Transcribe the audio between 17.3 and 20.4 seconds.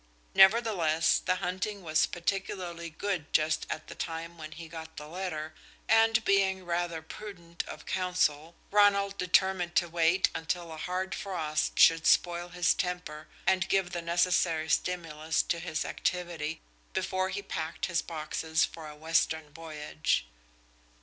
packed his boxes for a western voyage.